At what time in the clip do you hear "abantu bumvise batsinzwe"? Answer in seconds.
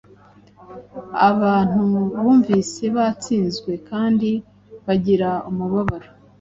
1.29-3.71